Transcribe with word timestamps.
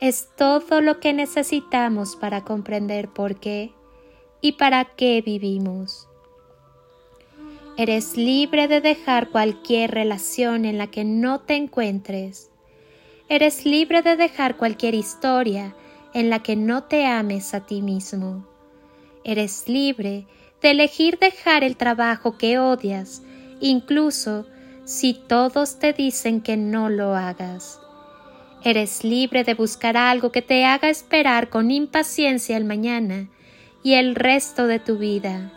es 0.00 0.28
todo 0.36 0.80
lo 0.80 1.00
que 1.00 1.12
necesitamos 1.12 2.16
para 2.16 2.42
comprender 2.42 3.08
por 3.08 3.36
qué 3.36 3.72
y 4.40 4.52
para 4.52 4.84
qué 4.84 5.22
vivimos. 5.24 6.08
Eres 7.78 8.16
libre 8.16 8.68
de 8.68 8.80
dejar 8.80 9.30
cualquier 9.30 9.90
relación 9.90 10.64
en 10.64 10.78
la 10.78 10.86
que 10.86 11.04
no 11.04 11.40
te 11.40 11.56
encuentres. 11.56 12.50
Eres 13.28 13.66
libre 13.66 14.02
de 14.02 14.16
dejar 14.16 14.56
cualquier 14.56 14.94
historia 14.94 15.74
en 16.14 16.30
la 16.30 16.42
que 16.42 16.56
no 16.56 16.84
te 16.84 17.06
ames 17.06 17.54
a 17.54 17.66
ti 17.66 17.82
mismo. 17.82 18.46
Eres 19.24 19.68
libre 19.68 20.26
de 20.62 20.70
elegir 20.70 21.18
dejar 21.18 21.64
el 21.64 21.76
trabajo 21.76 22.38
que 22.38 22.58
odias, 22.58 23.22
incluso 23.60 24.46
si 24.84 25.14
todos 25.14 25.78
te 25.78 25.92
dicen 25.92 26.40
que 26.40 26.56
no 26.56 26.88
lo 26.88 27.14
hagas. 27.14 27.80
Eres 28.66 29.04
libre 29.04 29.44
de 29.44 29.54
buscar 29.54 29.96
algo 29.96 30.32
que 30.32 30.42
te 30.42 30.64
haga 30.64 30.88
esperar 30.88 31.50
con 31.50 31.70
impaciencia 31.70 32.56
el 32.56 32.64
mañana 32.64 33.28
y 33.84 33.94
el 33.94 34.16
resto 34.16 34.66
de 34.66 34.80
tu 34.80 34.98
vida. 34.98 35.52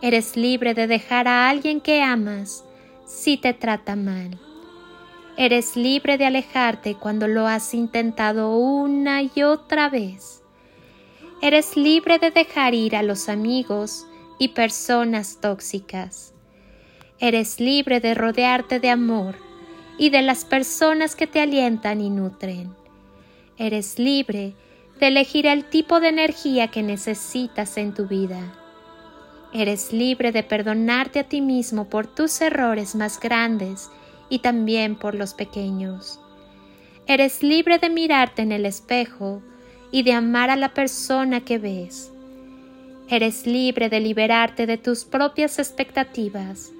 Eres 0.00 0.34
libre 0.38 0.72
de 0.72 0.86
dejar 0.86 1.28
a 1.28 1.50
alguien 1.50 1.82
que 1.82 2.00
amas 2.00 2.64
si 3.04 3.36
te 3.36 3.52
trata 3.52 3.96
mal. 3.96 4.40
Eres 5.36 5.76
libre 5.76 6.16
de 6.16 6.24
alejarte 6.24 6.94
cuando 6.94 7.28
lo 7.28 7.46
has 7.46 7.74
intentado 7.74 8.56
una 8.56 9.20
y 9.22 9.42
otra 9.42 9.90
vez. 9.90 10.42
Eres 11.42 11.76
libre 11.76 12.18
de 12.18 12.30
dejar 12.30 12.72
ir 12.72 12.96
a 12.96 13.02
los 13.02 13.28
amigos 13.28 14.06
y 14.38 14.48
personas 14.48 15.38
tóxicas. 15.42 16.32
Eres 17.18 17.60
libre 17.60 18.00
de 18.00 18.14
rodearte 18.14 18.80
de 18.80 18.88
amor 18.88 19.51
y 19.98 20.10
de 20.10 20.22
las 20.22 20.44
personas 20.44 21.16
que 21.16 21.26
te 21.26 21.40
alientan 21.40 22.00
y 22.00 22.10
nutren. 22.10 22.74
Eres 23.58 23.98
libre 23.98 24.54
de 24.98 25.08
elegir 25.08 25.46
el 25.46 25.64
tipo 25.64 26.00
de 26.00 26.08
energía 26.08 26.68
que 26.68 26.82
necesitas 26.82 27.76
en 27.76 27.94
tu 27.94 28.06
vida. 28.06 28.40
Eres 29.52 29.92
libre 29.92 30.32
de 30.32 30.42
perdonarte 30.42 31.20
a 31.20 31.24
ti 31.24 31.40
mismo 31.40 31.88
por 31.88 32.06
tus 32.06 32.40
errores 32.40 32.94
más 32.94 33.20
grandes 33.20 33.90
y 34.28 34.38
también 34.38 34.96
por 34.96 35.14
los 35.14 35.34
pequeños. 35.34 36.18
Eres 37.06 37.42
libre 37.42 37.78
de 37.78 37.90
mirarte 37.90 38.42
en 38.42 38.52
el 38.52 38.64
espejo 38.64 39.42
y 39.90 40.04
de 40.04 40.14
amar 40.14 40.50
a 40.50 40.56
la 40.56 40.72
persona 40.72 41.42
que 41.42 41.58
ves. 41.58 42.12
Eres 43.08 43.46
libre 43.46 43.90
de 43.90 44.00
liberarte 44.00 44.66
de 44.66 44.78
tus 44.78 45.04
propias 45.04 45.58
expectativas. 45.58 46.72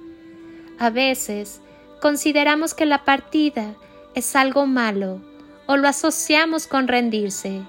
A 0.79 0.89
veces 0.89 1.61
consideramos 2.03 2.73
que 2.73 2.85
la 2.85 3.05
partida 3.05 3.75
es 4.13 4.35
algo 4.35 4.65
malo 4.65 5.21
o 5.67 5.77
lo 5.77 5.87
asociamos 5.87 6.67
con 6.67 6.89
rendirse, 6.89 7.61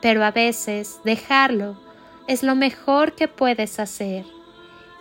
pero 0.00 0.24
a 0.24 0.30
veces 0.30 0.98
dejarlo 1.04 1.76
es 2.26 2.42
lo 2.42 2.54
mejor 2.54 3.12
que 3.12 3.28
puedes 3.28 3.78
hacer. 3.78 4.24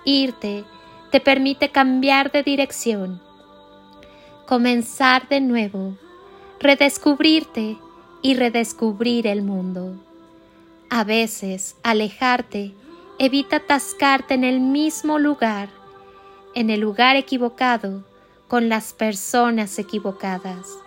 Irte 0.04 0.66
te 1.10 1.22
permite 1.22 1.70
cambiar 1.70 2.34
de 2.34 2.44
dirección, 2.44 3.22
comenzar 4.46 5.30
de 5.30 5.40
nuevo, 5.40 5.96
redescubrirte 6.60 7.78
y 8.22 8.34
redescubrir 8.34 9.26
el 9.26 9.42
mundo. 9.42 9.96
A 10.90 11.06
veces 11.06 11.78
alejarte 11.82 12.74
evita 13.20 13.56
atascarte 13.56 14.34
en 14.34 14.44
el 14.44 14.60
mismo 14.60 15.18
lugar, 15.18 15.70
en 16.56 16.70
el 16.70 16.82
lugar 16.82 17.16
equivocado, 17.16 18.04
con 18.56 18.70
las 18.70 18.94
personas 18.94 19.78
equivocadas. 19.80 20.78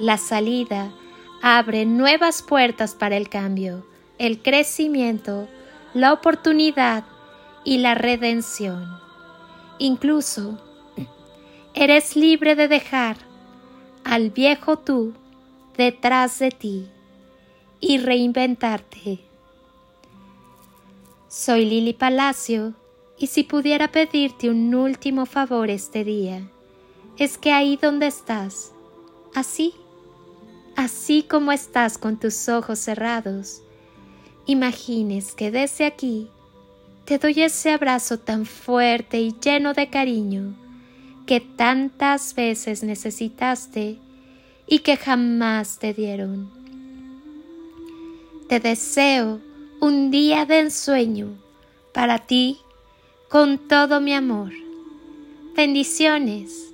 La 0.00 0.18
salida 0.18 0.92
abre 1.40 1.86
nuevas 1.86 2.42
puertas 2.42 2.96
para 2.96 3.16
el 3.16 3.28
cambio, 3.28 3.86
el 4.18 4.42
crecimiento, 4.42 5.46
la 5.92 6.12
oportunidad 6.12 7.04
y 7.62 7.78
la 7.78 7.94
redención. 7.94 8.88
Incluso 9.78 10.58
eres 11.74 12.16
libre 12.16 12.56
de 12.56 12.66
dejar 12.66 13.18
al 14.02 14.30
viejo 14.30 14.76
tú 14.76 15.14
detrás 15.76 16.40
de 16.40 16.50
ti 16.50 16.88
y 17.78 17.98
reinventarte. 17.98 19.20
Soy 21.28 21.66
Lili 21.66 21.92
Palacio 21.92 22.74
y 23.16 23.28
si 23.28 23.44
pudiera 23.44 23.92
pedirte 23.92 24.50
un 24.50 24.74
último 24.74 25.24
favor 25.24 25.70
este 25.70 26.02
día, 26.02 26.50
es 27.18 27.38
que 27.38 27.52
ahí 27.52 27.78
donde 27.80 28.06
estás, 28.06 28.72
así, 29.34 29.74
así 30.76 31.22
como 31.22 31.52
estás 31.52 31.96
con 31.98 32.18
tus 32.18 32.48
ojos 32.48 32.78
cerrados, 32.78 33.62
imagines 34.46 35.32
que 35.32 35.50
desde 35.50 35.86
aquí 35.86 36.28
te 37.04 37.18
doy 37.18 37.42
ese 37.42 37.70
abrazo 37.70 38.18
tan 38.18 38.46
fuerte 38.46 39.20
y 39.20 39.34
lleno 39.40 39.74
de 39.74 39.90
cariño 39.90 40.54
que 41.26 41.40
tantas 41.40 42.34
veces 42.34 42.82
necesitaste 42.82 43.98
y 44.66 44.78
que 44.80 44.96
jamás 44.96 45.78
te 45.78 45.94
dieron. 45.94 46.50
Te 48.48 48.60
deseo 48.60 49.40
un 49.80 50.10
día 50.10 50.46
de 50.46 50.60
ensueño 50.60 51.28
para 51.92 52.18
ti 52.18 52.58
con 53.28 53.58
todo 53.58 54.00
mi 54.00 54.14
amor. 54.14 54.52
Bendiciones 55.54 56.73